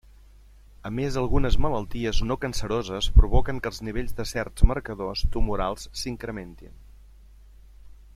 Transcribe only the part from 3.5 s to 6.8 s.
que els nivells de certs marcadors tumorals s'incrementin.